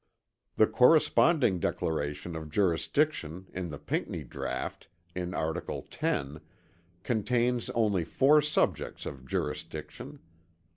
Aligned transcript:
The 0.55 0.65
corresponding 0.65 1.59
declaration 1.59 2.35
of 2.35 2.49
jurisdiction 2.49 3.45
in 3.53 3.69
the 3.69 3.77
Pinckney 3.77 4.23
draught 4.23 4.87
in 5.13 5.35
article 5.35 5.85
10 5.91 6.41
contains 7.03 7.69
only 7.75 8.03
four 8.03 8.41
subjects 8.41 9.05
of 9.05 9.27
jurisdiction. 9.27 10.17